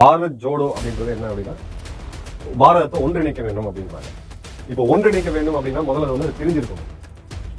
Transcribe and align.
பாரத் 0.00 0.38
ஜோடோ 0.44 0.66
அப்படின்றது 0.76 1.10
என்ன 1.16 1.28
அப்படின்னா 1.32 1.54
பாரதத்தை 2.62 2.98
ஒன்றிணைக்க 3.04 3.40
வேண்டும் 3.46 3.68
அப்படின்றாங்க. 3.68 4.08
இப்போ 4.72 4.82
ஒன்றிணைக்க 4.94 5.30
வேண்டும் 5.36 5.56
அப்படின்னா 5.58 5.82
முதல்ல 5.88 6.12
வந்து 6.14 6.26
அது 6.28 6.38
பிரிஞ்சிருக்கணும் 6.40 6.90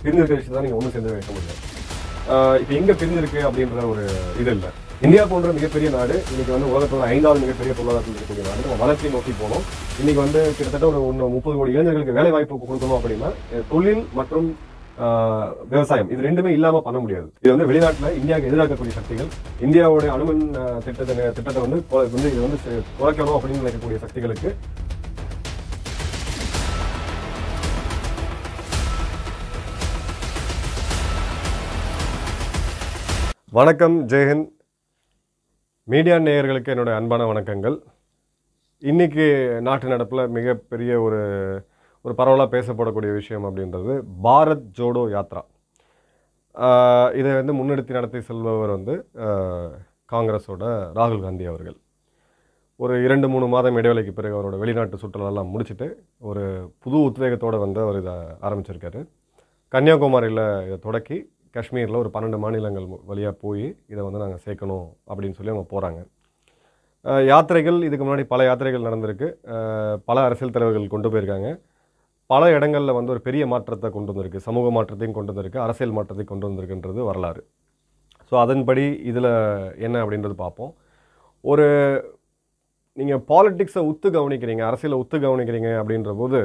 பிரிஞ்சிருக்க 0.04 0.36
விஷயத்தை 0.40 0.62
நீங்கள் 0.66 0.80
ஒன்றும் 0.80 0.94
சேர்ந்து 0.96 1.16
வைக்க 1.16 1.32
முடியாது 1.38 1.62
இப்போ 2.62 2.74
எங்கே 2.80 2.94
பிரிஞ்சிருக்கு 3.00 3.40
அப்படின்ற 3.48 3.84
ஒரு 3.92 4.04
இது 4.42 4.52
இல்லை. 4.56 4.70
இந்தியா 5.06 5.24
போன்ற 5.32 5.50
மிகப்பெரிய 5.58 5.90
நாடு 5.96 6.16
இன்னைக்கு 6.32 6.54
வந்து 6.56 6.70
உலகத்தோட 6.74 7.04
ஐந்தாவது 7.16 7.44
மிகப்பெரிய 7.44 7.74
பொருளாதாரத்தில் 7.78 8.16
இருக்கக்கூடிய 8.16 8.46
நாடு. 8.50 8.62
நம்ம 8.66 8.78
வளர்ச்சி 8.84 9.12
நோக்கி 9.16 9.34
போனோம் 9.42 9.64
இன்னைக்கு 10.02 10.22
வந்து 10.26 10.40
கிட்டத்தட்ட 10.58 10.86
ஒரு 10.92 11.02
ஒன்று 11.10 11.30
முப்பது 11.36 11.56
கோடி 11.60 11.76
இளைஞர்களுக்கு 11.76 12.18
வேலை 12.20 12.32
வாய்ப்பு 12.36 12.62
கொடுக்கணும் 12.64 12.98
அப்படின்னா 13.00 13.30
தொழில் 13.72 14.04
மற்றும் 14.20 14.48
விவசாயம். 15.72 16.10
இது 16.14 16.26
ரெண்டுமே 16.28 16.52
இல்லாம 16.58 16.82
பண்ண 16.88 16.98
முடியாது. 17.04 17.28
இது 17.44 17.52
வந்து 17.54 17.68
வெளிநாட்டுல 17.70 18.12
இந்தியாவுக்கு 18.20 18.50
எதிராக்கக்கூடிய 18.52 18.94
சக்திகள் 18.98 19.30
இந்தியாவுடைய 19.66 20.10
அணுமின் 20.16 20.44
திட்டத்தை 20.86 21.16
திட்டத்தை 21.38 21.62
வந்து 21.66 21.80
வந்து 22.16 22.28
இது 22.34 22.42
வந்து 22.46 22.60
குறைக்கணும் 23.00 23.38
அப்படின்னு 23.38 23.64
நினைக்கக்கூடிய 23.64 24.00
சக்திகளுக்கு 24.06 24.52
வணக்கம் 33.58 33.96
ஜெயஹிந்த் 34.12 34.50
மீடியா 35.88 36.16
நேயர்களுக்கு 36.26 36.72
என்னோட 36.74 36.92
அன்பான 37.00 37.26
வணக்கங்கள். 37.30 37.78
இன்னைக்கு 38.84 39.26
நாட்டு 39.68 39.88
நடப்பில் 39.92 40.32
மிகப்பெரிய 40.38 40.92
ஒரு 41.06 41.22
ஒரு 42.08 42.16
பரவலாக 42.20 42.50
பேசப்படக்கூடிய 42.56 43.12
விஷயம் 43.20 43.46
அப்படின்றது 43.48 43.94
பாரத் 44.26 44.68
ஜோடோ 44.78 45.02
யாத்ரா. 45.14 45.42
இதை 47.20 47.32
வந்து 47.38 47.54
முன்னெடுத்து 47.58 47.98
நடத்தி 47.98 48.20
செல்பவர் 48.28 48.72
வந்து 48.76 48.94
காங்கிரஸோட 50.12 50.64
ராகுல் 50.98 51.26
காந்தி 51.26 51.46
அவர்கள். 51.52 51.76
ஒரு 52.84 52.94
இரண்டு 53.06 53.28
மூணு 53.34 53.46
மாதம் 53.54 53.78
இடைவேளைக்கு 53.80 54.14
பிறகு 54.20 54.38
அவரோட 54.38 54.56
வெளிநாட்டு 54.64 55.02
சுற்றுலாலாம் 55.04 55.52
முடிச்சுட்டு 55.54 55.88
ஒரு 56.30 56.44
புது 56.84 56.98
உத்வேகத்தோடு 57.08 57.60
வந்து 57.66 57.80
அவர் 57.86 58.00
இதை 58.02 58.16
ஆரம்பிச்சிருக்காரு. 58.48 59.02
கன்னியாகுமரியில் 59.74 60.46
இதை 60.68 60.80
தொடக்கி 60.88 61.18
காஷ்மீரில் 61.56 62.02
ஒரு 62.04 62.12
பன்னெண்டு 62.16 62.40
மாநிலங்கள் 62.44 62.90
வழியாக 63.12 63.36
போய் 63.46 63.68
இதை 63.92 64.02
வந்து 64.08 64.24
நாங்கள் 64.26 64.44
சேர்க்கணும் 64.48 64.88
அப்படின்னு 65.12 65.38
சொல்லி 65.40 65.54
அவங்க 65.56 65.68
போகிறாங்க 65.74 66.02
யாத்திரைகள் 67.32 67.80
இதுக்கு 67.88 68.06
முன்னாடி 68.06 68.24
பல 68.34 68.44
யாத்திரைகள் 68.48 68.88
நடந்திருக்கு. 68.90 69.28
பல 70.10 70.18
அரசியல் 70.28 70.56
தலைவர்கள் 70.56 70.94
கொண்டு 70.94 71.10
போயிருக்காங்க. 71.12 71.50
பல 72.32 72.44
இடங்களில் 72.56 72.98
வந்து 72.98 73.14
ஒரு 73.14 73.22
பெரிய 73.28 73.44
மாற்றத்தை 73.52 73.90
கொண்டு 73.96 74.12
வந்திருக்கு. 74.12 74.40
சமூக 74.48 74.70
மாற்றத்தையும் 74.78 75.16
கொண்டு 75.18 75.32
வந்திருக்கு. 75.32 75.60
அரசியல் 75.66 75.96
மாற்றத்தையும் 75.98 76.32
கொண்டு 76.32 76.48
வந்திருக்குன்றது 76.48 77.02
வரலாறு. 77.10 77.42
ஸோ 78.30 78.34
அதன்படி 78.44 78.86
இதில் 79.10 79.32
என்ன 79.86 79.98
அப்படின்றது 80.04 80.36
பார்ப்போம். 80.44 80.72
ஒரு 81.52 81.68
நீங்கள் 82.98 83.24
பாலிட்டிக்ஸை 83.32 83.82
உத்து 83.92 84.08
கவனிக்கிறீங்க 84.18 84.64
அரசியலை 84.70 84.98
உத்து 85.02 85.18
கவனிக்கிறீங்க 85.26 85.70
அப்படின்ற 85.82 86.12
போது 86.22 86.40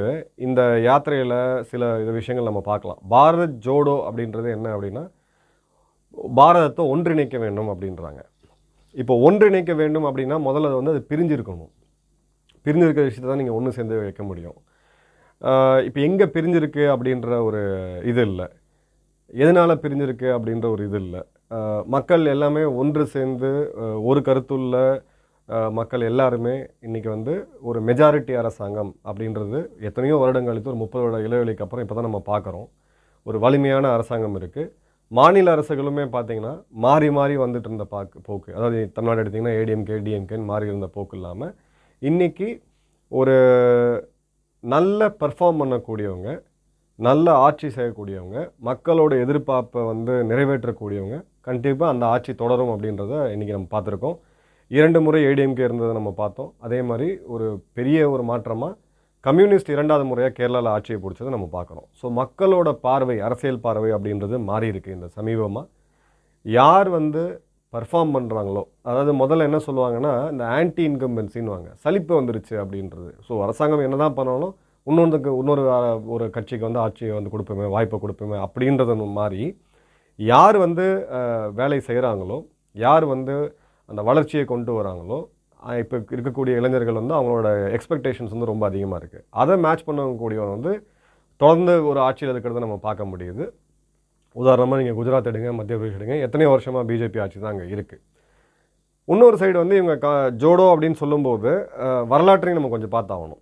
இந்த 0.47 0.61
யாத்திரையில் 0.87 1.37
சில 1.71 1.83
இது 2.03 2.11
விஷயங்கள் 2.19 2.49
நம்ம 2.49 2.61
பார்க்கலாம். 2.71 2.99
பாரத் 3.13 3.55
ஜோடோ 3.67 3.95
அப்படின்றது 4.07 4.49
என்ன 4.57 4.67
அப்படின்னா 4.75 5.03
பாரதத்தை 6.39 6.83
ஒன்றிணைக்க 6.93 7.37
வேண்டும் 7.45 7.69
அப்படின்றாங்க. 7.73 8.21
இப்போ 9.01 9.13
ஒன்றிணைக்க 9.27 9.73
வேண்டும் 9.81 10.05
அப்படின்னா 10.09 10.37
முதல்ல 10.47 10.75
வந்து 10.79 10.93
அது 10.95 11.01
பிரிஞ்சிருக்கணும். 11.11 11.71
பிரிஞ்சிருக்கிற 12.65 13.05
விஷயத்தை 13.07 13.29
தான் 13.31 13.41
நீங்கள் 13.41 13.57
ஒன்று 13.59 13.75
சேர்ந்து 13.77 14.03
வைக்க 14.03 14.23
முடியும். 14.29 14.57
இப்போ 15.87 15.99
எங்கே 16.07 16.25
பிரிஞ்சிருக்கு 16.35 16.83
அப்படின்ற 16.93 17.29
ஒரு 17.47 17.61
இது 18.11 18.21
இல்லை. 18.29 18.45
எதனால் 19.43 19.81
பிரிஞ்சிருக்கு 19.83 20.27
அப்படின்ற 20.35 20.67
ஒரு 20.75 20.83
இது 20.89 20.99
இல்லை. 21.05 21.21
மக்கள் 21.95 22.23
எல்லாமே 22.33 22.61
ஒன்று 22.81 23.03
சேர்ந்து 23.15 23.49
ஒரு 24.09 24.19
கருத்துள்ள 24.27 24.77
மக்கள் 25.79 26.03
எல்லாருமே 26.09 26.53
இன்றைக்கி 26.87 27.09
வந்து 27.15 27.33
ஒரு 27.69 27.79
மெஜாரிட்டி 27.87 28.33
அரசாங்கம் 28.41 28.91
அப்படின்றது 29.09 29.59
எத்தனையோ 29.89 30.15
வருடம் 30.21 30.47
கழித்து 30.49 30.71
ஒரு 30.73 30.79
முப்பது 30.83 31.03
வருட 31.05 31.17
இளவெளிக்கு 31.27 31.65
அப்புறம் 31.65 31.83
இப்போ 31.85 31.95
தான் 31.97 32.07
நம்ம 32.09 32.21
பார்க்குறோம் 32.31 32.67
ஒரு 33.25 33.37
வலிமையான 33.45 33.91
அரசாங்கம் 33.95 34.37
இருக்குது 34.41 34.71
மாநில 35.11 35.51
அரசுகளுமே 35.55 36.05
பார்த்தீங்கன்னா 36.15 36.53
மாறி 36.85 37.09
மாறி 37.17 37.35
வந்துட்டு 37.43 37.69
இருந்த 37.69 37.85
பாக்கு 37.95 38.17
போக்கு. 38.29 38.49
அதாவது 38.57 38.77
தமிழ்நாடு 38.95 39.21
எடுத்திங்கன்னா 39.23 39.57
ஏடிஎம்கே 39.59 39.99
டிஎம்கேன்னு 40.05 40.49
மாறி 40.51 40.71
இருந்த 40.71 40.89
போக்கு 40.95 41.17
இல்லாமல் 41.19 41.53
இன்றைக்கி 42.01 42.49
ஒரு 43.11 43.35
நல்ல 44.63 45.07
பெர்ஃபார்ம் 45.21 45.61
பண்ணக்கூடியவங்க 45.61 46.31
நல்ல 46.99 47.27
ஆட்சி 47.45 47.67
செய்யக்கூடியவங்க 47.67 48.37
மக்களோட 48.67 49.13
எதிர்பார்ப்பை 49.23 49.81
வந்து 49.91 50.13
நிறைவேற்றக்கூடியவங்க 50.29 51.17
கண்டிப்பாக 51.47 51.93
அந்த 51.93 52.05
ஆட்சி 52.05 52.31
தொடரும் 52.41 52.71
அப்படின்றத 52.73 53.13
இன்றைக்கி 53.33 53.53
நம்ம 53.55 53.69
பார்த்துருக்கோம். 53.73 54.17
இரண்டு 54.71 54.99
முறை 55.05 55.19
ஏடிஎம்கே 55.29 55.65
இருந்ததை 55.67 55.93
நம்ம 55.97 56.11
பார்த்தோம். 56.21 56.51
அதே 56.65 56.79
மாதிரி 56.89 57.07
ஒரு 57.33 57.47
பெரிய 57.77 57.97
ஒரு 58.13 58.23
மாற்றமாக 58.29 58.77
கம்யூனிஸ்ட் 59.25 59.73
இரண்டாவது 59.75 60.05
முறையாக 60.09 60.33
கேரளாவில் 60.37 60.73
ஆட்சியை 60.75 60.99
பிடிச்சதை 61.01 61.31
நம்ம 61.35 61.47
பார்க்குறோம் 61.57 61.87
ஸோ 61.99 62.05
மக்களோட 62.21 62.69
பார்வை 62.85 63.17
அரசியல் 63.27 63.63
பார்வை 63.65 63.89
அப்படின்றது 63.97 64.37
மாறி 64.49 64.67
இருக்குது 64.73 64.97
இந்த 64.97 65.09
சமீபமாக 65.17 65.67
யார் 66.45 66.89
வந்து 66.99 67.23
பர்ஃபார்ம் 67.75 68.13
பண்ணுறாங்களோ 68.15 68.63
அதாவது 68.89 69.11
முதல்ல 69.21 69.47
என்ன 69.49 69.59
சொல்லுவாங்கன்னா 69.67 70.13
இந்த 70.33 70.43
ஆன்டி 70.57 70.83
இன்கம்பன்சின்னுவாங்க 70.89 71.69
சலிப்பு 71.83 72.13
வந்துருச்சு 72.19 72.55
அப்படின்றது. 72.63 73.11
ஸோ 73.27 73.41
அரசாங்கம் 73.45 73.85
என்ன 73.87 73.99
தான் 74.03 74.17
பண்ணாலும் 74.19 74.53
இன்னொன்றுக்கு 74.87 75.29
இன்னொரு 75.41 75.63
ஒரு 76.15 76.25
கட்சிக்கு 76.37 76.67
வந்து 76.67 76.81
ஆட்சியை 76.85 77.13
வந்து 77.17 77.33
கொடுப்போமே 77.33 77.67
வாய்ப்பை 77.75 77.99
கொடுப்போமே 78.03 78.37
அப்படின்றது 78.47 78.95
மாதிரி 79.19 79.43
யார் 80.19 80.57
வந்து 80.65 80.85
வேலை 81.59 81.77
செய்கிறாங்களோ 81.89 82.39
யார் 82.75 83.05
வந்து 83.13 83.35
அந்த 83.89 84.01
வளர்ச்சியை 84.09 84.43
கொண்டு 84.51 84.71
வராங்களோ 84.79 85.19
இப்போ 85.81 85.97
இருக்கக்கூடிய 86.15 86.53
இளைஞர்கள் 86.59 86.99
வந்து 86.99 87.15
அவங்களோட 87.17 87.49
எக்ஸ்பெக்டேஷன்ஸ் 87.77 88.33
வந்து 88.35 88.49
ரொம்ப 88.51 88.63
அதிகமாக 88.69 88.99
இருக்குது 89.01 89.25
அதை 89.41 89.55
மேட்ச் 89.65 89.85
பண்ணக்கூடியவன் 89.89 90.55
வந்து 90.55 90.71
தொடர்ந்து 91.41 91.73
ஒரு 91.89 91.99
ஆட்சியில் 92.07 92.31
இருக்கிறத 92.33 92.63
நம்ம 92.65 92.77
பார்க்க 92.87 93.11
முடியுது. 93.11 93.45
உதாரணமாக 94.33 94.81
நீங்கள் 94.81 95.05
குஜராத் 95.05 95.33
எடுங்க 95.33 95.53
மத்திய 95.53 95.79
பிரதேஷ் 95.79 95.99
எடுங்க 95.99 96.21
எத்தனையோ 96.21 96.51
வருஷமாக 96.51 96.93
பிஜேபி 96.93 97.21
ஆட்சி 97.21 97.39
தான் 97.39 97.57
அங்கே 97.57 97.73
இருக்குது 97.73 98.01
இன்னொரு 99.05 99.37
சைடு 99.37 99.51
வந்து 99.51 99.75
இவங்க 99.75 99.97
கா 99.97 100.25
ஜோடோ 100.25 100.65
அப்படின்னு 100.73 100.93
சொல்லும்போது 100.93 101.69
வரலாற்றையும் 102.07 102.61
நம்ம 102.61 102.77
கொஞ்சம் 102.77 102.93
பார்த்தாகணும். 102.97 103.41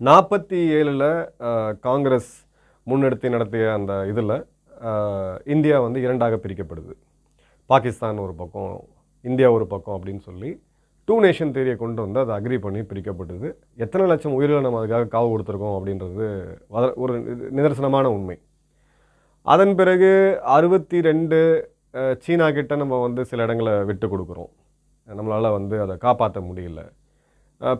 நாற்பத்தி 0.00 0.58
ஏழில் 0.78 1.78
காங்கிரஸ் 1.78 2.46
முன்னெடுத்து 2.86 3.28
நடத்திய 3.28 3.72
அந்த 3.72 4.06
இதில் 4.06 4.46
இந்தியா 5.44 5.80
வந்து 5.80 6.00
இரண்டாக 6.02 6.36
பிரிக்கப்படுது. 6.36 6.94
பாகிஸ்தான் 7.66 8.18
ஒரு 8.18 8.34
பக்கம் 8.34 8.84
இந்தியா 9.22 9.50
ஒரு 9.50 9.66
பக்கம் 9.66 10.00
அப்படின்னு 10.00 10.18
சொல்லி 10.18 10.62
டூ 11.04 11.20
நேஷன் 11.20 11.52
தேரியை 11.56 11.76
கொண்டு 11.76 12.00
வந்து 12.08 12.20
அதை 12.20 12.34
அக்ரி 12.36 12.58
பண்ணி 12.58 12.78
பிரிக்கப்பட்டது. 12.78 13.54
எத்தனை 13.76 14.06
லட்சம் 14.06 14.32
உயிர்களை 14.32 14.62
நம்ம 14.62 14.86
அதுக்காக 14.86 15.06
காவு 15.06 15.30
கொடுத்துருக்கோம் 15.32 15.76
அப்படின்றது 15.78 16.26
வத- 16.68 16.94
ஒரு 16.94 17.14
நிதர்சனமான 17.56 18.04
உண்மை. 18.04 18.38
அதன் 19.52 19.74
பிறகு 19.80 20.10
அறுபத்தி 20.54 20.98
ரெண்டு 21.08 21.38
சீனா 22.24 22.46
கிட்ட 22.56 22.72
நம்ம 22.80 22.94
வந்து 23.04 23.22
சில 23.30 23.44
இடங்களை 23.46 23.74
விட்டு 23.90 24.06
கொடுக்குறோம். 24.12 24.50
நம்மளால் 25.18 25.54
வந்து 25.56 25.76
அதை 25.84 25.94
காப்பாற்ற 26.04 26.38
முடியல. 26.48 26.80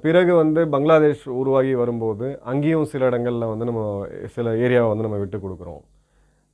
பிறகு 0.05 0.33
வந்து 0.43 0.61
பங்களாதேஷ் 0.75 1.25
உருவாகி 1.41 1.73
வரும்போது 1.81 2.27
அங்கேயும் 2.51 2.89
சில 2.93 3.09
இடங்களில் 3.11 3.51
வந்து 3.51 3.69
நம்ம 3.71 3.83
சில 4.37 4.55
ஏரியாவை 4.65 4.89
வந்து 4.93 5.07
நம்ம 5.07 5.19
விட்டு 5.23 5.39
கொடுக்குறோம். 5.45 5.83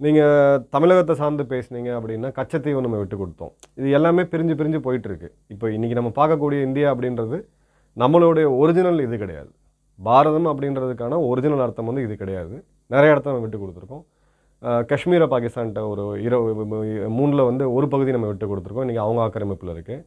நீங்கள் 0.04 0.62
தமிழகத்தை 0.74 1.14
சார்ந்து 1.20 1.44
பேசுனீங்க 1.52 1.90
அப்படின்னா 1.98 2.30
கச்சத்தையும் 2.38 2.84
நம்ம 2.86 2.98
விட்டு 3.02 3.18
கொடுத்தோம். 3.20 3.52
இது 3.80 3.94
எல்லாமே 3.98 4.24
பிரிஞ்சு 4.32 4.56
பிரிஞ்சு 4.60 4.80
போயிட்டுருக்கு. 4.86 5.30
இப்போ 5.54 5.68
இன்றைக்கி 5.76 5.98
நம்ம 6.00 6.12
பார்க்கக்கூடிய 6.20 6.60
இந்தியா 6.68 6.88
அப்படின்றது 6.94 7.38
நம்மளுடைய 8.02 8.46
ஒரிஜினல் 8.62 9.04
இது 9.06 9.18
கிடையாது. 9.24 9.50
பாரதம் 10.08 10.50
அப்படின்றதுக்கான 10.52 11.20
ஒரிஜினல் 11.30 11.64
அர்த்தம் 11.66 11.90
வந்து 11.90 12.04
இது 12.08 12.16
கிடையாது. 12.24 12.56
நிறைய 12.94 13.14
இடத்த 13.14 13.32
நம்ம 13.32 13.44
விட்டு 13.46 13.62
கொடுத்துருக்கோம். 13.62 14.04
காஷ்மீரை 14.90 15.26
பாகிஸ்தான்கிட்ட 15.32 15.80
ஒரு 15.92 16.04
இரவு 16.26 16.66
மூணில் 17.18 17.48
வந்து 17.48 17.64
ஒரு 17.76 17.86
பகுதி 17.94 18.10
நம்ம 18.16 18.28
விட்டு 18.30 18.46
கொடுத்துருக்கோம். 18.50 18.86
இன்றைக்கி 18.86 19.02
அவங்க 19.06 19.20
ஆக்கிரமிப்பில் 19.26 19.72
இருக்குது 19.74 20.04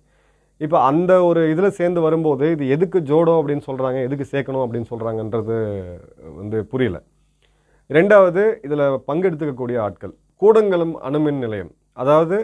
இப்போ 0.65 0.77
அந்த 0.89 1.11
ஒரு 1.29 1.41
இதில் 1.53 1.75
சேர்ந்து 1.79 1.99
வரும்போது 2.05 2.45
இது 2.55 2.63
எதுக்கு 2.75 2.99
ஜோடோ 3.09 3.33
அப்படின்னு 3.39 3.63
சொல்கிறாங்க 3.69 3.97
எதுக்கு 4.07 4.25
சேர்க்கணும் 4.31 4.63
அப்படின்னு 4.65 4.89
சொல்கிறாங்கன்றது 4.91 5.55
வந்து 6.39 6.59
புரியல. 6.71 6.97
ரெண்டாவது 7.97 8.43
இதில் 8.67 8.85
பங்கெடுத்துக்கக்கூடிய 9.09 9.77
ஆட்கள். 9.87 10.13
கூடங்குளம் 10.41 10.95
அணுமின் 11.07 11.41
நிலையம். 11.45 11.71
அதாவது 12.03 12.37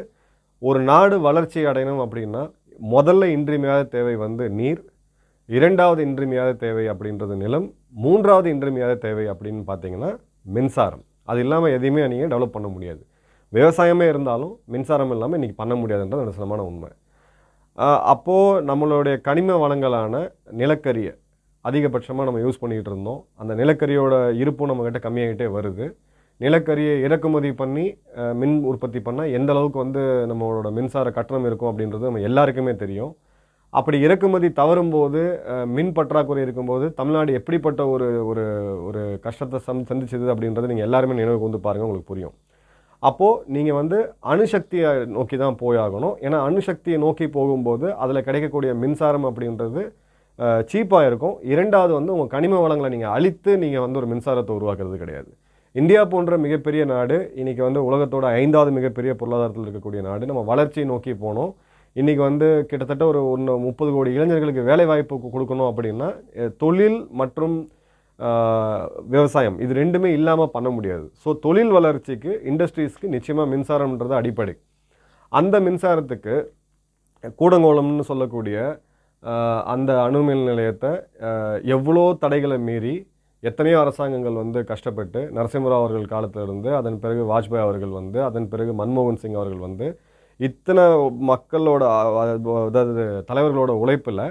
ஒரு 0.61 0.81
நாடு 0.89 1.15
வளர்ச்சி 1.27 1.61
அடையணும் 1.71 2.03
அப்படின்னா 2.05 2.43
முதல்ல 2.93 3.23
இன்றியமையாத 3.37 3.89
தேவை 3.95 4.13
வந்து 4.25 4.43
நீர் 4.59 4.83
இரண்டாவது 5.49 6.01
இன்றியமையாத 6.09 6.51
தேவை 6.65 6.85
அப்படின்றது 6.91 7.35
நிலம் 7.41 7.67
மூன்றாவது 8.03 8.47
இன்றியமையாத 8.55 8.93
தேவை 9.07 9.25
அப்படின்னு 9.33 9.63
பார்த்தீங்கன்னா 9.71 10.11
மின்சாரம். 10.55 11.03
அது 11.29 11.39
இல்லாமல் 11.45 11.73
எதையுமே 11.77 12.07
நீங்கள் 12.13 12.31
டெவலப் 12.33 12.55
பண்ண 12.55 12.67
முடியாது. 12.75 13.01
விவசாயமே 13.53 14.05
இருந்தாலும் 14.11 14.53
மின்சாரம் 14.73 15.11
இல்லாமல் 15.15 15.37
இன்றைக்கி 15.39 15.57
பண்ண 15.61 15.73
முடியாதுன்றது 15.81 16.23
நிதர்சனமான 16.23 16.61
உண்மை. 16.69 16.89
அப்போது 18.13 18.63
நம்மளுடைய 18.69 19.15
கனிம 19.27 19.57
வளங்களான 19.63 20.23
நிலக்கரியை 20.61 21.13
அதிகபட்சமாக 21.65 22.25
நம்ம 22.27 22.39
யூஸ் 22.45 22.59
பண்ணிக்கிட்டு 22.61 22.91
இருந்தோம். 22.93 23.19
அந்த 23.41 23.53
நிலக்கரியோட 23.59 24.13
இருப்பும் 24.41 24.69
நம்மக்கிட்ட 24.71 24.99
கம்மியாகிட்டே 25.05 25.47
வருது. 25.57 25.85
நிலக்கரியை 26.43 26.93
இறக்குமதி 27.05 27.51
பண்ணி 27.61 27.85
மின் 28.41 28.55
உற்பத்தி 28.71 28.99
பண்ணால் 29.07 29.33
எந்த 29.37 29.49
அளவுக்கு 29.53 29.79
வந்து 29.83 30.01
நம்மளோட 30.31 30.69
மின்சார 30.77 31.07
கட்டணம் 31.17 31.47
இருக்கும் 31.49 31.69
அப்படின்றது 31.71 32.07
நம்ம 32.09 32.23
எல்லாருக்குமே 32.29 32.73
தெரியும். 32.83 33.13
அப்படி 33.79 33.97
இறக்குமதி 34.05 34.47
தவறும்போது 34.59 35.21
போது 35.23 35.67
மின் 35.75 35.93
பற்றாக்குறை 35.97 36.41
இருக்கும்போது 36.45 36.85
தமிழ்நாடு 36.97 37.31
எப்படிப்பட்ட 37.39 37.81
ஒரு 37.93 38.07
ஒரு 38.31 38.43
ஒரு 38.87 39.01
கஷ்டத்தை 39.25 39.59
சம் 39.67 39.79
சந்திச்சது 39.91 40.27
அப்படின்றத 40.33 40.69
நீங்கள் 40.71 40.87
எல்லாருமே 40.87 41.17
நினைவுக்கு 41.19 41.47
வந்து 41.47 41.61
பாருங்கள் 41.67 41.87
உங்களுக்கு 41.87 42.11
புரியும். 42.11 42.35
அப்போது 43.09 43.39
நீங்கள் 43.55 43.77
வந்து 43.79 43.97
அணுசக்தியை 44.33 44.91
நோக்கி 45.15 45.37
தான் 45.43 45.57
போயாகணும். 45.63 46.15
ஏன்னா 46.25 46.37
அணுசக்தியை 46.49 46.99
நோக்கி 47.05 47.25
போகும்போது 47.37 47.87
அதில் 48.03 48.25
கிடைக்கக்கூடிய 48.27 48.73
மின்சாரம் 48.83 49.27
அப்படின்றது 49.29 49.81
சீப்பாக 50.71 51.07
இருக்கும். 51.09 51.35
இரண்டாவது 51.53 51.93
வந்து 51.99 52.13
உங்கள் 52.15 52.33
கனிம 52.35 52.61
வளங்களை 52.65 52.89
நீங்கள் 52.95 53.15
அழித்து 53.17 53.51
நீங்கள் 53.65 53.85
வந்து 53.85 53.99
ஒரு 54.01 54.07
மின்சாரத்தை 54.13 54.53
உருவாக்குறது 54.59 54.97
கிடையாது. 55.03 55.29
இந்தியா 55.81 56.01
போன்ற 56.13 56.33
மிகப்பெரிய 56.45 56.83
நாடு 56.93 57.17
இன்றைக்கி 57.41 57.61
வந்து 57.67 57.81
உலகத்தோட 57.89 58.25
ஐந்தாவது 58.39 58.71
மிகப்பெரிய 58.79 59.11
பொருளாதாரத்தில் 59.19 59.65
இருக்கக்கூடிய 59.67 60.01
நாடு 60.07 60.29
நம்ம 60.31 60.41
வளர்ச்சியை 60.49 60.87
நோக்கி 60.93 61.13
போனோம். 61.25 61.53
இன்றைக்கி 61.95 62.21
வந்து 62.27 62.47
கிட்டத்தட்ட 62.69 63.03
ஒரு 63.11 63.19
ஒன்று 63.31 63.53
முப்பது 63.65 63.89
கோடி 63.95 64.11
இளைஞர்களுக்கு 64.17 64.61
வேலை 64.69 64.85
வாய்ப்பு 64.89 65.15
கொடுக்கணும் 65.33 65.69
அப்படின்னா 65.69 66.07
தொழில் 66.61 66.99
மற்றும் 67.19 67.55
விவசாயம் 69.13 69.57
இது 69.63 69.73
ரெண்டுமே 69.81 70.09
இல்லாமல் 70.17 70.51
பண்ண 70.55 70.69
முடியாது. 70.75 71.05
ஸோ 71.23 71.29
தொழில் 71.45 71.73
வளர்ச்சிக்கு 71.75 72.31
இண்டஸ்ட்ரீஸ்க்கு 72.51 73.13
நிச்சயமாக 73.15 73.51
மின்சாரம்ன்றது 73.53 74.15
அடிப்படை. 74.19 74.55
அந்த 75.31 75.55
மின்சாரத்துக்கு 75.65 76.35
கூடங்கோளம்னு 77.39 78.05
சொல்லக்கூடிய 78.11 78.57
அந்த 79.73 79.91
அணுமின் 80.05 80.43
நிலையத்தை 80.49 80.91
எவ்வளோ 81.75 82.05
தடைகளை 82.23 82.57
மீறி 82.69 82.95
எத்தனையோ 83.43 83.77
அரசாங்கங்கள் 83.83 84.41
வந்து 84.41 84.59
கஷ்டப்பட்டு 84.71 85.21
நரசிம்மராவ் 85.37 85.83
அவர்கள் 85.83 86.11
காலத்திலிருந்து 86.13 86.69
அதன் 86.79 86.99
பிறகு 87.03 87.23
வாஜ்பாய் 87.31 87.65
அவர்கள் 87.67 87.93
வந்து 87.99 88.19
அதன் 88.29 88.49
பிறகு 88.51 88.73
மன்மோகன் 88.81 89.21
சிங் 89.23 89.39
அவர்கள் 89.39 89.63
வந்து 89.67 89.87
இத்தனை 90.39 90.83
மக்களோட 91.29 91.83
அதாவது 92.63 93.01
தலைவர்களோட 93.29 93.71
உழைப்பில் 93.81 94.23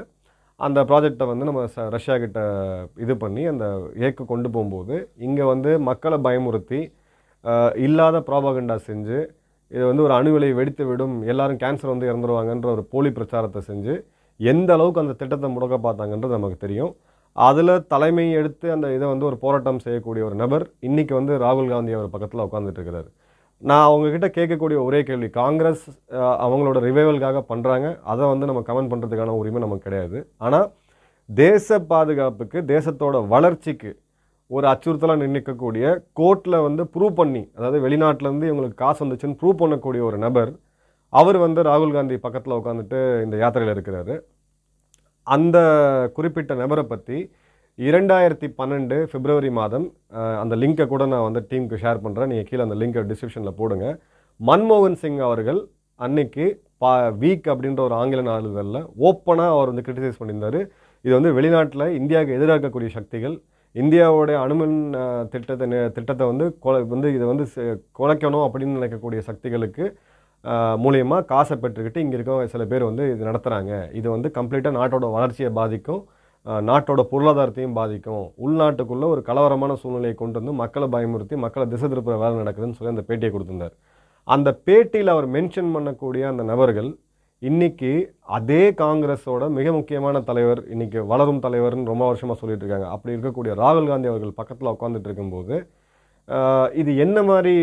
அந்த 0.60 0.80
ப்ராஜெக்டை 0.84 1.26
வந்து 1.28 1.44
நம்ம 1.44 1.62
ச- 1.66 1.88
ரஷ்யா 1.94 2.14
கிட்ட 2.18 2.40
இது 2.96 3.14
பண்ணி 3.16 3.42
அந்த 3.46 3.66
இயக்க 4.00 4.24
கொண்டு 4.24 4.48
போகும்போது 4.50 4.96
இங்கே 5.26 5.44
வந்து 5.44 5.70
மக்களை 5.88 6.18
பயமுறுத்தி 6.26 6.80
இல்லாத 7.80 8.16
ப்ராபகண்டா 8.20 8.76
செஞ்சு 8.88 9.18
இது 9.70 9.84
வந்து 9.86 10.02
ஒரு 10.02 10.14
அணுவிலை 10.18 10.50
வெடித்து 10.54 10.84
விடும் 10.86 11.14
எல்லாரும் 11.24 11.60
கேன்சர் 11.60 11.92
வந்து 11.92 12.08
இறந்துருவாங்கன்ற 12.10 12.68
ஒரு 12.74 12.82
போலி 12.92 13.10
பிரச்சாரத்தை 13.10 13.60
செஞ்சு 13.68 13.94
எந்த 14.40 14.70
அளவுக்கு 14.72 15.02
அந்த 15.02 15.14
திட்டத்தை 15.14 15.48
முடக்க 15.50 15.76
பார்த்தாங்கன்றது 15.80 16.36
நமக்கு 16.36 16.58
தெரியும். 16.58 16.92
அதில் 17.36 17.72
தலைமை 17.86 18.24
எடுத்து 18.38 18.66
அந்த 18.74 18.86
இதை 18.96 19.06
வந்து 19.08 19.26
ஒரு 19.26 19.36
போராட்டம் 19.38 19.82
செய்யக்கூடிய 19.84 20.22
ஒரு 20.28 20.36
நபர் 20.36 20.64
இன்றைக்கி 20.88 21.14
வந்து 21.14 21.34
ராகுல் 21.38 21.70
காந்தி 21.70 21.92
அவர் 21.98 22.12
பக்கத்தில் 22.14 22.44
உட்காந்துட்டு 22.46 22.80
இருக்கிறாரு. 22.80 23.08
நான் 23.70 23.86
அவங்கக்கிட்ட 23.88 24.28
கேட்கக்கூடிய 24.36 24.78
ஒரே 24.86 25.00
கேள்வி. 25.08 25.28
காங்கிரஸ் 25.40 25.82
அவங்களோட 26.44 26.78
ரிவைவல்காக 26.86 27.40
பண்ணுறாங்க 27.50 27.88
அதை 28.12 28.24
வந்து 28.32 28.48
நம்ம 28.50 28.62
கமெண்ட் 28.68 28.90
பண்ணுறதுக்கான 28.92 29.34
உரிமை 29.40 29.60
நமக்கு 29.64 29.86
கிடையாது. 29.86 30.18
ஆனால் 30.46 30.66
தேச 31.28 31.78
பாதுகாப்புக்கு 31.92 32.60
தேசத்தோட 32.72 33.16
வளர்ச்சிக்கு 33.34 33.90
ஒரு 34.50 34.66
அச்சுறுத்தலாக 34.72 35.28
நிற்கக்கூடிய 35.36 35.84
கோர்ட்டில் 36.20 36.64
வந்து 36.66 36.82
ப்ரூவ் 36.94 37.14
பண்ணி 37.20 37.42
அதாவது 37.56 37.78
வெளிநாட்டிலேருந்து 37.84 38.48
இவங்களுக்கு 38.50 38.82
காசு 38.82 39.00
வந்துச்சுன்னு 39.04 39.38
ப்ரூவ் 39.42 39.60
பண்ணக்கூடிய 39.62 40.02
ஒரு 40.08 40.18
நபர் 40.26 40.52
அவர் 41.12 41.38
வந்து 41.44 41.60
ராகுல் 41.68 41.96
காந்தி 41.96 42.16
பக்கத்தில் 42.26 42.58
உட்காந்துட்டு 42.58 42.98
இந்த 43.26 43.36
யாத்திரையில் 43.42 43.74
இருக்கிறாரு. 43.76 44.14
அந்த 45.26 45.58
குறிப்பிட்ட 46.16 46.52
நபரை 46.62 46.84
பற்றி 46.92 47.18
இரண்டாயிரத்தி 47.78 48.48
பன்னெண்டு 48.56 48.96
பிப்ரவரி 49.10 49.50
மாதம் 49.58 49.86
அந்த 50.40 50.54
லிங்கை 50.62 50.84
கூட 50.88 51.02
நான் 51.12 51.24
வந்து 51.26 51.40
டீமுக்கு 51.50 51.80
ஷேர் 51.84 52.02
பண்ணுறேன் 52.04 52.30
நீங்கள் 52.32 52.48
கீழே 52.48 52.62
அந்த 52.66 52.76
லிங்கை 52.80 53.02
டிஸ்கிரிப்ஷனில் 53.10 53.58
போடுங்க. 53.60 53.86
மன்மோகன் 54.40 54.98
சிங் 55.02 55.20
அவர்கள் 55.28 55.60
அன்னைக்கு 56.00 56.44
பா 56.82 56.90
வீக் 57.22 57.48
அப்படின்ற 57.52 57.80
ஒரு 57.86 57.94
ஆங்கில 58.00 58.22
நாளிதழில் 58.28 58.80
ஓப்பனாக 59.08 59.54
அவர் 59.56 59.70
வந்து 59.72 59.84
கிரிட்டிசைஸ் 59.86 60.20
பண்ணியிருந்தார். 60.20 60.60
இது 61.04 61.12
வந்து 61.18 61.32
வெளிநாட்டில் 61.38 61.86
இந்தியாவுக்கு 62.00 62.36
எதிராக 62.38 62.56
இருக்கக்கூடிய 62.56 62.90
சக்திகள் 62.98 63.36
இந்தியாவோடைய 63.82 64.36
அணுமின் 64.44 64.78
திட்டத்தை 65.32 65.66
திட்டத்தை 65.96 66.24
வந்து 66.32 66.46
கொலை 66.64 66.80
வந்து 66.94 67.10
இதை 67.16 67.26
வந்து 67.32 67.44
குலைக்கணும் 67.98 68.44
அப்படின்னு 68.46 68.78
நினைக்கக்கூடிய 68.78 69.20
சக்திகளுக்கு 69.28 69.84
மூலியமாக 70.84 71.26
காசை 71.32 71.56
பெற்றுக்கிட்டு 71.62 72.02
இங்கே 72.04 72.16
இருக்க 72.18 72.52
சில 72.54 72.64
பேர் 72.70 72.90
வந்து 72.90 73.04
இது 73.12 73.28
நடத்துகிறாங்க 73.30 73.72
இது 73.98 74.08
வந்து 74.16 74.28
கம்ப்ளீட்டாக 74.38 74.76
நாட்டோட 74.78 75.08
வளர்ச்சியை 75.16 75.50
பாதிக்கும். 75.60 76.02
நாட்டோட 76.68 77.00
பொருளாதாரத்தையும் 77.12 77.76
பாதிக்கும். 77.78 78.24
உள்நாட்டுக்குள்ளே 78.44 79.06
ஒரு 79.14 79.22
கலவரமான 79.28 79.72
சூழ்நிலையை 79.82 80.14
கொண்டு 80.22 80.38
வந்து 80.40 80.54
மக்களை 80.62 80.86
பயமுறுத்தி 80.94 81.34
மக்களை 81.44 81.64
திசை 81.72 81.88
திருப்புற 81.92 82.16
வேலை 82.22 82.36
நடக்குதுன்னு 82.42 82.76
சொல்லி 82.78 82.94
அந்த 82.94 83.04
பேட்டியை 83.08 83.30
கொடுத்துருந்தார். 83.34 83.74
அந்த 84.28 84.48
பேட்டியில் 84.66 85.12
அவர் 85.14 85.28
மென்ஷன் 85.36 85.72
பண்ணக்கூடிய 85.76 86.22
அந்த 86.32 86.42
நபர்கள் 86.52 86.90
இன்னைக்கு 87.42 87.92
அதே 88.38 88.62
காங்கிரஸோட 88.82 89.44
மிக 89.58 89.68
முக்கியமான 89.76 90.16
தலைவர் 90.28 90.60
இன்றைக்கி 90.74 90.98
வளரும் 91.12 91.40
தலைவர்னு 91.46 91.90
ரொம்ப 91.92 92.04
வருஷமாக 92.10 92.36
சொல்லிட்டு 92.40 92.64
இருக்காங்க. 92.64 92.88
அப்படி 92.94 93.14
இருக்கக்கூடிய 93.16 93.54
ராகுல் 93.62 93.90
காந்தி 93.92 94.10
அவர்கள் 94.12 94.38
பக்கத்தில் 94.40 94.72
உட்காந்துட்டு 94.74 95.08
இருக்கும்போது 95.10 95.56
இது 96.80 96.90
என்ன 97.04 97.18
மாதிரி 97.28 97.54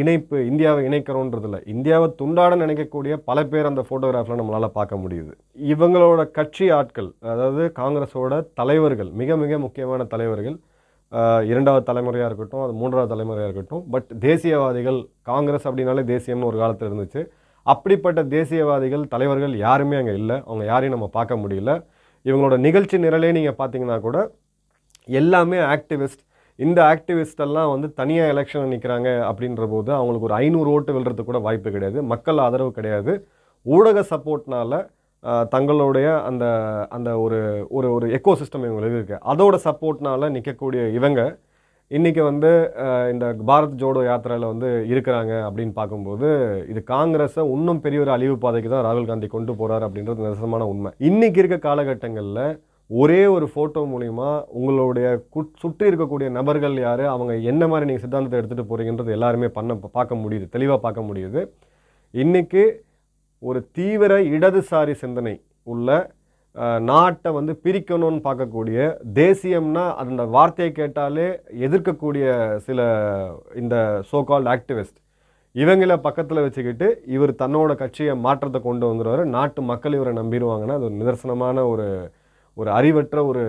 இணைப்பு 0.00 0.36
இந்தியாவை 0.50 0.80
இணைக்கிறோன்றதில்ல 0.88 1.58
இந்தியாவை 1.72 2.06
துண்டாட 2.20 2.52
நினைக்கக்கூடிய 2.62 3.14
பல 3.28 3.44
பேர் 3.52 3.68
அந்த 3.70 3.82
ஃபோட்டோகிராஃபில் 3.88 4.40
நம்மளால் 4.40 4.76
பார்க்க 4.78 5.02
முடியுது. 5.02 5.32
இவங்களோட 5.72 6.22
கட்சி 6.38 6.66
ஆட்கள் 6.78 7.10
அதாவது 7.32 7.64
காங்கிரஸோட 7.80 8.40
தலைவர்கள் 8.60 9.10
மிக 9.20 9.36
மிக 9.42 9.58
முக்கியமான 9.66 10.06
தலைவர்கள் 10.14 10.56
இரண்டாவது 11.50 11.84
தலைமுறையாக 11.90 12.28
இருக்கட்டும் 12.30 12.62
அது 12.64 12.72
மூன்றாவது 12.80 13.12
தலைமுறையாக 13.12 13.48
இருக்கட்டும் 13.48 13.84
பட் 13.92 14.08
தேசியவாதிகள் 14.26 14.98
காங்கிரஸ் 15.30 15.66
அப்படின்னாலே 15.68 16.02
தேசியம்னு 16.14 16.48
ஒரு 16.50 16.58
காலத்தில் 16.62 16.88
இருந்துச்சு. 16.90 17.20
அப்படிப்பட்ட 17.66 18.20
தேசியவாதிகள் 18.34 19.04
தலைவர்கள் 19.14 19.54
யாருமே 19.66 19.96
அங்கே 20.00 20.14
இல்லை. 20.20 20.36
அவங்க 20.48 20.64
யாரையும் 20.72 20.94
நம்ம 20.96 21.08
பார்க்க 21.16 21.42
முடியல. 21.44 21.72
இவங்களோட 22.28 22.56
நிகழ்ச்சி 22.66 22.96
நிரலே 23.04 23.30
நீங்கள் 23.38 23.58
பார்த்தீங்கன்னா 23.60 23.98
கூட 24.06 24.18
எல்லாமே 25.20 25.58
ஆக்டிவிஸ்ட் 25.74 26.22
இந்த 26.58 26.78
ஆக்டிவிஸ்ட் 26.92 27.42
எல்லாம் 27.46 27.72
வந்து 27.72 27.88
தனியாக 28.00 28.30
எலெக்ஷனில் 28.32 28.72
நிற்கிறாங்க 28.74 29.08
அப்படின்ற 29.30 29.64
போது 29.72 29.90
அவங்களுக்கு 29.96 30.28
ஒரு 30.28 30.36
ஐநூறு 30.42 30.68
ஓட்டு 30.76 30.94
வெல்றது 30.96 31.24
கூட 31.28 31.38
வாய்ப்பு 31.46 31.68
கிடையாது. 31.74 31.98
மக்கள் 32.12 32.42
ஆதரவு 32.46 32.70
கிடையாது. 32.78 33.12
ஊடக 33.66 34.00
சப்போர்ட்னால 34.12 34.72
தங்களுடைய 35.54 36.08
அந்த 36.28 36.44
அந்த 36.96 37.10
ஒரு 37.24 37.38
ஒரு 37.76 37.88
ஒரு 37.96 38.06
எக்கோ 38.16 38.32
சிஸ்டம் 38.40 38.66
இவங்களுக்கு 38.68 38.98
இருக்குது 38.98 39.22
அதோட 39.32 39.56
சப்போர்ட்னால 39.68 40.30
நிற்கக்கூடிய 40.36 40.82
இவங்க 40.98 41.20
இன்றைக்கி 41.90 42.22
வந்து 42.30 42.50
இந்த 43.12 43.26
பாரத் 43.48 43.78
ஜோடோ 43.82 44.00
யாத்திரையில் 44.06 44.50
வந்து 44.52 44.68
இருக்கிறாங்க 44.92 45.32
அப்படின்னு 45.48 45.72
பார்க்கும்போது 45.78 46.28
இது 46.72 46.80
காங்கிரஸை 46.94 47.44
இன்னும் 47.54 47.82
பெரிய 47.84 48.00
ஒரு 48.04 48.12
அழிவு 48.16 48.36
பாதைக்கு 48.44 48.70
தான் 48.72 48.86
ராகுல் 48.86 49.10
காந்தி 49.10 49.28
கொண்டு 49.36 49.52
போகிறார் 49.60 49.86
அப்படின்றது 49.86 50.26
நிரசமான 50.26 50.66
உண்மை. 50.72 50.90
இன்னைக்கு 51.10 51.40
இருக்க 51.42 51.58
காலகட்டங்களில் 51.68 52.44
ஒரே 52.90 53.26
ஒரு 53.26 53.46
ஃபோட்டோ 53.54 53.80
மூலிமா 53.92 54.28
உங்களுடைய 54.48 55.24
குட்- 55.34 55.56
சுற்றி 55.58 55.88
இருக்கக்கூடிய 55.88 56.30
நபர்கள் 56.30 56.80
யார்? 56.80 57.04
அவங்க 57.04 57.36
என்ன 57.50 57.62
மாதிரி 57.68 57.86
நீங்கள் 57.86 58.04
சித்தாந்தத்தை 58.04 58.38
எடுத்துகிட்டு 58.40 58.68
போகிறீங்கன்றது 58.70 59.10
எல்லாருமே 59.10 59.48
பண்ண 59.48 59.74
பார்க்க 59.74 60.14
முடியுது. 60.14 60.48
தெளிவாக 60.48 60.80
பார்க்க 60.80 61.00
முடியுது. 61.00 61.40
இன்றைக்கி 62.14 62.62
ஒரு 63.42 63.68
தீவிர 63.72 64.18
இடதுசாரி 64.34 64.92
சிந்தனை 64.92 65.34
உள்ள 65.64 65.90
நாட்டை 66.80 67.32
வந்து 67.32 67.60
பிரிக்கணும்னு 67.64 68.20
பார்க்கக்கூடிய 68.24 68.78
தேசியம்னா 69.14 69.94
அந்த 69.94 70.24
வார்த்தையை 70.26 70.74
கேட்டாலே 70.74 71.26
எதிர்க்கக்கூடிய 71.58 72.26
சில 72.58 72.80
இந்த 73.54 73.74
சோகால்ட் 74.12 74.50
ஆக்டிவிஸ்ட் 74.54 74.98
இவங்கள 75.54 75.96
பக்கத்தில் 75.96 76.40
வச்சுக்கிட்டு 76.40 77.02
இவர் 77.06 77.32
தன்னோட 77.32 77.74
கட்சியை 77.74 78.16
மாற்றத்தை 78.16 78.60
கொண்டு 78.60 78.86
வந்துடுவார் 78.86 79.24
நாட்டு 79.24 79.62
மக்கள் 79.62 79.92
இவரை 79.92 80.12
நம்பிடுவாங்கன்னா 80.14 80.76
அது 80.78 80.84
ஒரு 80.84 80.94
நிதர்சனமான 80.94 81.68
ஒரு 81.68 81.86
ஒரு 82.58 82.70
அறிவற்ற 82.78 83.18
ஒரு 83.30 83.42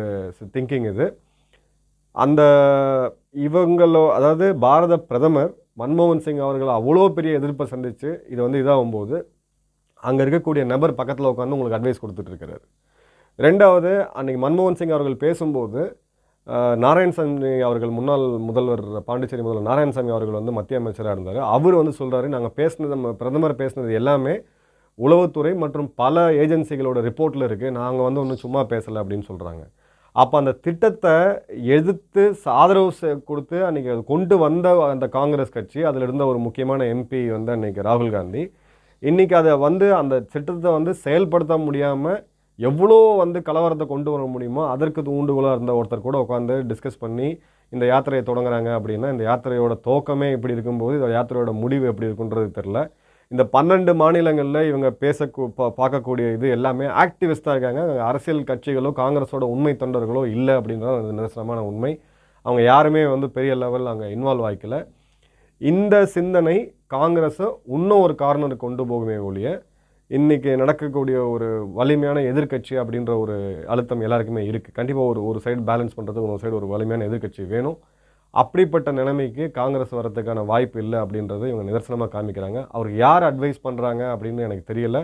திங்கிங் 0.55 0.87
இது. 0.93 1.05
அந்த 2.15 2.41
இவங்களோ 3.47 4.03
அதாவது 4.17 4.45
பாரத 4.65 4.93
பிரதமர் 5.09 5.51
மன்மோகன் 5.81 6.23
சிங் 6.25 6.43
அவர்கள் 6.45 6.71
அவ்வளோ 6.77 7.03
பெரிய 7.17 7.39
எதிர்ப்பை 7.39 7.65
சந்தித்து 7.73 8.09
இது 8.33 8.39
வந்து 8.45 8.61
இதாகும்போது 8.63 9.17
அங்கே 10.03 10.21
இருக்கக்கூடிய 10.25 10.63
நபர் 10.73 10.97
பக்கத்தில் 10.99 11.31
உட்காந்து 11.31 11.55
உங்களுக்கு 11.55 11.77
அட்வைஸ் 11.77 12.01
கொடுத்துட்ருக்கிறாரு 12.03 12.63
ரெண்டாவது 13.39 13.91
அன்றைக்கி 14.19 14.39
மன்மோகன் 14.45 14.77
சிங் 14.79 14.93
அவர்கள் 14.95 15.23
பேசும்போது 15.25 15.81
நாராயணசாமி 16.83 17.49
அவர்கள் 17.67 17.91
முன்னாள் 17.97 18.23
முதல்வர் 18.47 18.83
பாண்டிச்சேரி 19.09 19.43
முதல்வர் 19.45 19.67
நாராயணசாமி 19.69 20.11
அவர்கள் 20.15 20.37
வந்து 20.39 20.53
மத்திய 20.57 20.79
அமைச்சராக 20.81 21.15
இருந்தார். 21.15 21.39
அவர் 21.55 21.75
வந்து 21.79 21.93
சொல்கிறாரு 21.99 22.27
நாங்கள் 22.35 22.55
பேசினது 22.59 22.91
நம்ம 22.95 23.11
பிரதமர் 23.21 23.59
பேசினது 23.61 23.91
எல்லாமே 23.99 24.33
உளவுத்துறை 24.99 25.51
மற்றும் 25.57 25.89
பல 25.95 26.15
ஏஜென்சிகளோட 26.41 26.99
ரிப்போர்ட்டில் 27.05 27.47
இருக்குது 27.47 27.75
நாங்கள் 27.77 28.07
வந்து 28.07 28.21
ஒன்றும் 28.21 28.41
சும்மா 28.41 28.61
பேசலை 28.71 28.97
அப்படின்னு 29.01 29.27
சொல்கிறாங்க 29.29 29.63
அப்போ 30.15 30.35
அந்த 30.37 30.53
திட்டத்தை 30.63 31.13
எதிர்த்து 31.73 32.23
ஆதரவு 32.55 32.91
செ- 32.93 33.19
கொடுத்து 33.23 33.57
அன்றைக்கி 33.65 34.01
கொண்டு 34.07 34.35
வந்த 34.37 34.67
அந்த 34.87 35.07
காங்கிரஸ் 35.13 35.53
கட்சி 35.53 35.79
அதில் 35.83 36.01
இருந்த 36.01 36.23
ஒரு 36.25 36.39
முக்கியமான 36.45 36.87
எம்பி 36.93 37.21
வந்து 37.29 37.51
அன்றைக்கி 37.51 37.81
ராகுல் 37.81 38.11
காந்தி. 38.11 38.41
இன்றைக்கி 39.03 39.35
அதை 39.35 39.53
வந்து 39.61 39.87
அந்த 39.97 40.15
திட்டத்தை 40.31 40.69
வந்து 40.73 40.93
செயல்படுத்த 41.03 41.57
முடியாமல் 41.59 42.19
எவ்வளோ 42.59 42.97
வந்து 43.17 43.39
கலவரத்தை 43.45 43.85
கொண்டு 43.87 44.09
வர 44.11 44.23
முடியுமோ 44.27 44.63
அதற்கு 44.71 45.01
தூண்டுகோலாக 45.05 45.55
இருந்த 45.55 45.73
ஒருத்தர் 45.75 46.01
கூட 46.01 46.17
உட்காந்து 46.23 46.55
டிஸ்கஸ் 46.69 46.99
பண்ணி 46.99 47.27
இந்த 47.73 47.85
யாத்திரையை 47.85 48.23
தொடங்குறாங்க 48.25 48.69
அப்படின்னா 48.77 49.09
இந்த 49.11 49.23
யாத்திரையோட 49.25 49.73
தோக்கமே 49.85 50.29
இப்படி 50.35 50.55
இருக்கும்போது 50.55 50.95
இந்த 50.99 51.09
யாத்திரையோட 51.15 51.51
முடிவு 51.61 51.85
எப்படி 51.87 52.07
இருக்குன்றது 52.07 52.49
தெரில 52.55 52.79
இந்த 53.33 53.43
பன்னெண்டு 53.53 53.91
மாநிலங்களில் 54.01 54.67
இவங்க 54.69 54.87
பேச 55.01 55.25
பார்க்கக்கூடிய 55.79 56.27
இது 56.35 56.45
எல்லாமே 56.55 56.85
ஆக்டிவிஸ்டாக 57.03 57.53
இருக்காங்க. 57.55 57.81
அரசியல் 58.09 58.47
கட்சிகளோ 58.49 58.91
காங்கிரஸோட 59.01 59.43
உண்மை 59.55 59.73
தொண்டர்களோ 59.81 60.21
இல்லை 60.35 60.53
அப்படின்றது 60.59 60.95
அது 61.01 61.65
உண்மை. 61.71 61.91
அவங்க 62.45 62.61
யாருமே 62.71 63.03
வந்து 63.13 63.27
பெரிய 63.35 63.53
லெவலில் 63.63 63.91
அங்கே 63.93 64.07
இன்வால்வ் 64.15 64.47
ஆகிக்கல 64.47 64.77
இந்த 65.61 65.95
சிந்தனை 66.15 66.57
காங்கிரஸை 66.95 67.47
இன்னும் 67.77 68.03
ஒரு 68.05 68.13
கார்னருக்கு 68.23 68.65
கொண்டு 68.65 68.83
போகுமே 68.91 69.17
ஒழிய 69.29 69.47
இன்றைக்கி 70.11 70.51
நடக்கக்கூடிய 70.63 71.17
ஒரு 71.33 71.47
வலிமையான 71.79 72.19
எதிர்க்கட்சி 72.31 72.75
அப்படின்ற 72.83 73.13
ஒரு 73.23 73.35
அழுத்தம் 73.73 74.03
எல்லாருக்குமே 74.07 74.43
இருக்குது 74.51 74.77
கண்டிப்பாக 74.77 75.11
ஒரு 75.11 75.21
ஒரு 75.29 75.39
சைடு 75.45 75.61
பேலன்ஸ் 75.69 75.97
பண்ணுறதுக்கு 75.97 76.29
ஒரு 76.29 76.43
சைடு 76.43 76.59
ஒரு 76.61 76.69
வலிமையான 76.73 77.07
எதிர்கட்சி 77.09 77.43
வேணும். 77.55 77.77
அப்படிப்பட்ட 78.33 78.89
நிலைமைக்கு 78.99 79.43
காங்கிரஸ் 79.59 79.93
வரத்துக்கான 79.99 80.43
வாய்ப்பு 80.51 80.79
இல்லை 80.83 80.97
அப்படின்றத 81.03 81.43
இவங்க 81.51 81.65
நிதர்சனமாக 81.69 82.11
காமிக்கிறாங்க. 82.15 82.59
அவர் 82.75 82.89
யார் 83.03 83.23
அட்வைஸ் 83.29 83.59
பண்ணுறாங்க 83.67 84.03
அப்படின்னு 84.13 84.45
எனக்கு 84.47 84.65
தெரியல. 84.71 84.99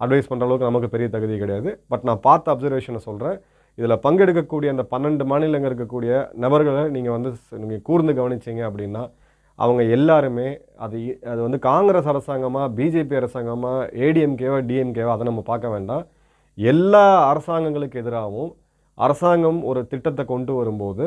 அட்வைஸ் 0.00 0.28
பண்ணுற 0.30 0.46
அளவுக்கு 0.46 0.68
நமக்கு 0.70 0.90
பெரிய 0.94 1.08
தகுதி 1.14 1.36
கிடையாது. 1.42 1.70
பட் 1.92 2.04
நான் 2.08 2.24
பார்த்த 2.26 2.52
அப்சர்வேஷனை 2.54 3.00
சொல்கிறேன் 3.08 3.38
இதில் 3.78 4.02
பங்கெடுக்கக்கூடிய 4.04 4.68
அந்த 4.74 4.84
பன்னெண்டு 4.92 5.24
மாநிலங்கள் 5.30 5.70
இருக்கக்கூடிய 5.70 6.12
நபர்களை 6.44 6.84
நீங்கள் 6.96 7.16
வந்து 7.16 7.30
நீங்கள் 7.62 7.84
கூர்ந்து 7.88 8.12
கவனிச்சீங்க 8.18 8.62
அப்படின்னா 8.68 9.02
அவங்க 9.58 9.82
எல்லாருமே 9.96 10.48
அது 10.84 10.98
அது 11.32 11.40
வந்து 11.44 11.58
காங்கிரஸ் 11.70 12.08
அரசாங்கமாக 12.12 12.66
பிஜேபி 12.78 13.14
அரசாங்கமாக 13.20 13.86
ஏடிஎம்கேவா 14.06 14.58
டிஎம்கேவா 14.68 15.14
அதை 15.16 15.24
நம்ம 15.30 15.42
பார்க்க 15.50 15.74
வேண்டாம். 15.74 16.04
எல்லா 16.58 17.06
அரசாங்கங்களுக்கு 17.30 18.00
எதிராகவும் 18.02 18.50
அரசாங்கம் 18.98 19.58
ஒரு 19.70 19.80
திட்டத்தை 19.92 20.22
கொண்டு 20.32 20.52
வரும்போது 20.58 21.04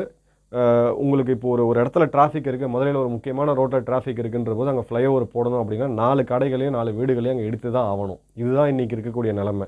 உங்களுக்கு 1.02 1.34
இப்போ 1.36 1.48
ஒரு 1.54 1.62
ஒரு 1.68 1.78
இடத்துல 1.82 2.04
டிராஃபிக் 2.14 2.48
இருக்குது 2.50 2.72
முதலில் 2.72 2.98
ஒரு 3.02 3.10
முக்கியமான 3.12 3.52
ரோட்டில் 3.58 3.84
டிராஃபிக் 3.88 4.20
இருக்குன்ற 4.22 4.54
போது 4.58 4.70
அங்கே 4.72 4.84
ஃப்ளைஓவர் 4.88 5.24
போடணும் 5.34 5.60
அப்படின்னா 5.62 5.88
நாலு 6.00 6.22
கடைகளையும் 6.30 6.74
நாலு 6.78 6.90
வீடுகளையும் 6.98 7.34
அங்கே 7.34 7.46
எடுத்து 7.50 7.68
தான் 7.76 7.88
ஆகணும். 7.92 8.20
இதுதான் 8.42 8.70
இன்றைக்கி 8.72 8.94
இருக்கக்கூடிய 8.96 9.32
நிலமை. 9.38 9.66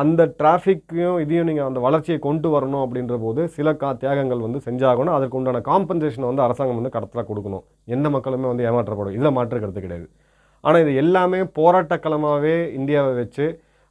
அந்த 0.00 0.24
டிராஃபிக்கையும் 0.40 1.18
இதையும் 1.24 1.48
நீங்கள் 1.50 1.68
அந்த 1.68 1.80
வளர்ச்சியை 1.86 2.18
கொண்டு 2.26 2.48
வரணும் 2.54 2.82
அப்படின்ற 2.84 3.14
போது 3.24 3.42
சில 3.56 3.68
கா 3.80 3.88
தியாகங்கள் 4.02 4.44
வந்து 4.46 4.60
செஞ்சாகணும். 4.66 5.14
அதற்கு 5.16 5.38
உண்டான 5.38 5.62
காம்பன்சேஷனை 5.70 6.26
வந்து 6.30 6.44
அரசாங்கம் 6.46 6.78
வந்து 6.80 6.92
கடத்தலாக 6.96 7.26
கொடுக்கணும். 7.30 7.64
எந்த 7.94 8.08
மக்களுமே 8.16 8.48
வந்து 8.52 8.66
ஏமாற்றப்படும் 8.68 9.16
இதில் 9.16 9.36
மாற்று 9.38 9.60
கருத்து 9.64 9.82
கிடையாது. 9.86 10.06
ஆனால் 10.64 10.82
இது 10.84 10.94
எல்லாமே 11.02 11.40
போராட்டக்களமாகவே 11.58 12.54
இந்தியாவை 12.78 13.12
வச்சு 13.20 13.46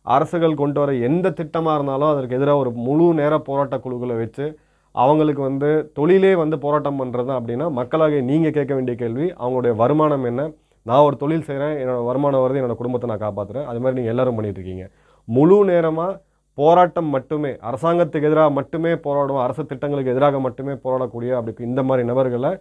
அரசுகள் 0.06 0.60
கொண்டு 0.62 0.80
வர 0.82 0.92
எந்த 1.10 1.34
திட்டமாக 1.40 1.78
இருந்தாலும் 1.78 2.12
அதற்கு 2.14 2.38
எதிராக 2.40 2.64
ஒரு 2.64 2.72
முழு 2.88 3.08
நேர 3.20 3.34
போராட்ட 3.50 3.78
குழுக்களை 3.86 4.18
வச்சு 4.24 4.48
அவங்களுக்கு 4.96 5.42
வந்து 5.42 5.70
தொழிலே 5.94 6.32
வந்து 6.36 6.56
போராட்டம் 6.60 7.00
பண்ணுறது 7.02 7.32
அப்படின்னா 7.38 7.68
மக்களாக 7.72 8.22
நீங்கள் 8.22 8.54
கேட்க 8.54 8.74
வேண்டிய 8.74 8.96
கேள்வி 8.98 9.28
அவங்களுடைய 9.40 9.74
வருமானம் 9.76 10.26
என்ன? 10.26 10.44
நான் 10.86 11.06
ஒரு 11.08 11.16
தொழில் 11.18 11.46
செய்கிறேன் 11.48 11.76
என்னோடய 11.82 12.06
வருமானம் 12.06 12.44
வருது 12.44 12.60
என்னோட 12.60 12.76
குடும்பத்தை 12.78 13.10
நான் 13.10 13.24
காப்பாற்றுறேன் 13.26 13.66
அது 13.66 13.80
மாதிரி 13.80 13.98
நீங்கள் 14.00 14.14
எல்லோரும் 14.14 14.38
பண்ணிகிட்ருக்கீங்க 14.38 14.86
முழு 15.28 15.58
நேரமாக 15.66 16.18
போராட்டம் 16.58 17.10
மட்டுமே 17.10 17.52
அரசாங்கத்துக்கு 17.62 18.30
எதிராக 18.30 18.50
மட்டுமே 18.50 18.92
போராடுவோம் 19.06 19.44
அரசு 19.44 19.64
திட்டங்களுக்கு 19.66 20.14
எதிராக 20.14 20.40
மட்டுமே 20.40 20.74
போராடக்கூடிய 20.86 21.32
அப்படி 21.32 21.68
இந்த 21.68 21.84
மாதிரி 21.84 22.04
நபர்களை 22.08 22.52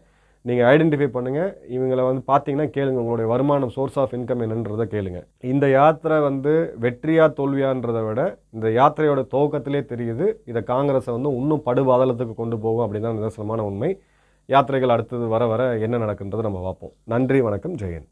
நீங்கள் 0.47 0.68
ஐடென்டிஃபை 0.73 1.09
பண்ணுங்கள் 1.14 1.50
இவங்களை 1.76 2.02
வந்து 2.09 2.23
பார்த்தீங்கன்னா 2.30 2.66
கேளுங்க. 2.76 3.00
உங்களுடைய 3.02 3.28
வருமானம் 3.33 3.73
சோர்ஸ் 3.76 3.99
ஆஃப் 4.02 4.14
இன்கம் 4.18 4.42
என்னன்றதை 4.45 4.87
கேளுங்க. 4.95 5.21
இந்த 5.52 5.64
யாத்திரை 5.68 6.18
வந்து 6.26 6.52
வெற்றியா 6.85 7.25
தோல்வியான்றதை 7.38 8.02
விட 8.09 8.21
இந்த 8.57 8.68
யாத்திரையோட 8.78 9.23
துவக்கத்திலே 9.35 9.83
தெரியுது. 9.92 10.28
இதை 10.50 10.62
காங்கிரஸை 10.73 11.12
வந்து 11.16 11.33
இன்னும் 11.40 11.64
படுபாதளத்துக்கு 11.71 12.37
கொண்டு 12.42 12.59
போகும் 12.66 12.85
அப்படின்னு 12.87 13.09
தான் 13.09 13.18
நிதர்சனமான 13.21 13.66
உண்மை. 13.71 13.90
யாத்திரைகள் 14.54 14.95
அடுத்தது 14.97 15.26
வர 15.35 15.47
வர 15.54 15.62
என்ன 15.87 15.99
நடக்குன்றதை 16.04 16.47
நம்ம 16.49 16.62
பார்ப்போம். 16.68 16.95
நன்றி 17.14 17.40
வணக்கம் 17.49 17.76
ஜெயன் 17.83 18.09